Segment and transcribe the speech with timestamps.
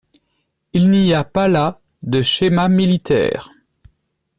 [0.73, 3.51] Il n’y a pas là de schéma militaire.